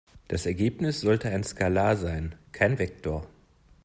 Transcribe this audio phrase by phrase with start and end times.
[0.29, 3.27] Das Ergebnis sollte ein Skalar sein, kein Vektor.